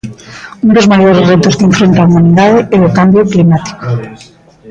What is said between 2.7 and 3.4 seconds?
é o cambio